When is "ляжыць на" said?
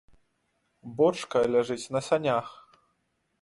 1.57-2.01